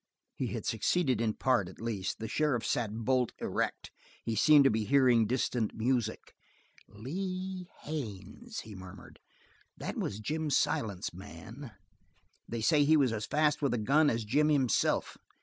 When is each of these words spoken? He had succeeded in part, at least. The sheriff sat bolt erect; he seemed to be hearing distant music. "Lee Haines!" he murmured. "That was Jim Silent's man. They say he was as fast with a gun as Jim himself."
He 0.33 0.47
had 0.47 0.65
succeeded 0.65 1.21
in 1.21 1.35
part, 1.35 1.69
at 1.69 1.79
least. 1.79 2.17
The 2.17 2.27
sheriff 2.27 2.65
sat 2.65 2.91
bolt 2.91 3.33
erect; 3.37 3.91
he 4.23 4.35
seemed 4.35 4.63
to 4.63 4.71
be 4.71 4.83
hearing 4.83 5.27
distant 5.27 5.75
music. 5.75 6.33
"Lee 6.87 7.67
Haines!" 7.81 8.61
he 8.61 8.73
murmured. 8.73 9.19
"That 9.77 9.97
was 9.97 10.19
Jim 10.19 10.49
Silent's 10.49 11.13
man. 11.13 11.73
They 12.49 12.61
say 12.61 12.83
he 12.83 12.97
was 12.97 13.13
as 13.13 13.27
fast 13.27 13.61
with 13.61 13.75
a 13.75 13.77
gun 13.77 14.09
as 14.09 14.25
Jim 14.25 14.49
himself." 14.49 15.19